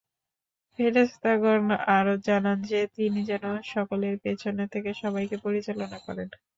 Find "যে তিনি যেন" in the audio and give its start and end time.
2.63-3.43